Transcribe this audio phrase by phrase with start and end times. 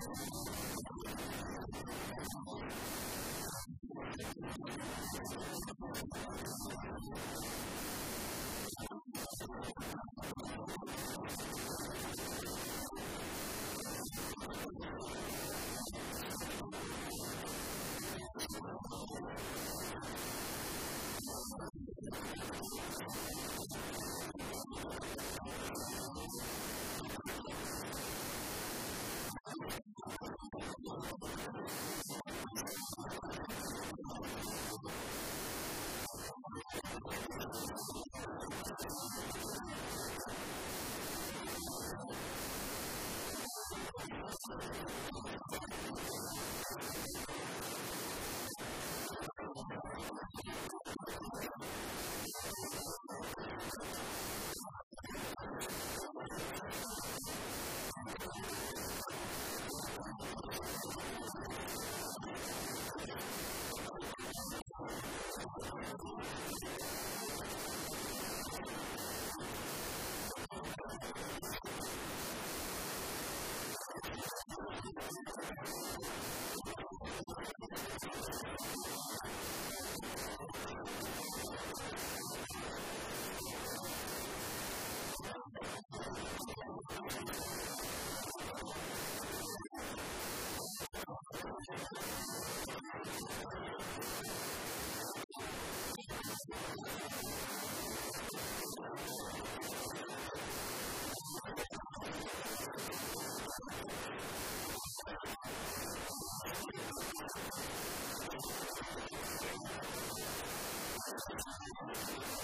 [0.00, 1.59] やったー!
[111.30, 111.42] やっ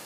[0.00, 0.05] た!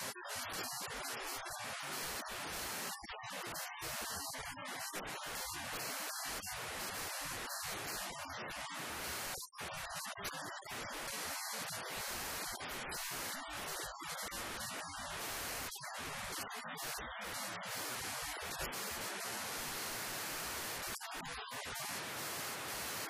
[0.00, 0.06] よ
[23.08, 23.09] し!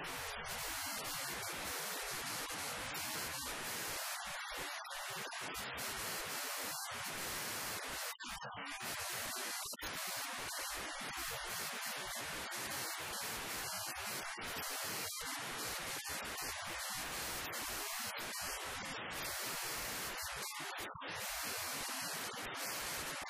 [0.00, 0.14] ただい
[23.24, 23.29] ま。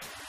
[0.00, 0.28] you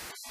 [0.00, 0.30] よし!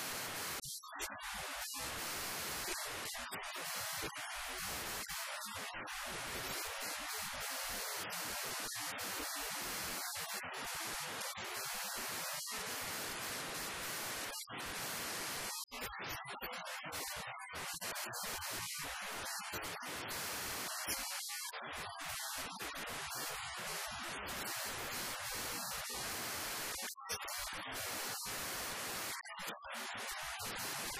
[29.83, 30.20] you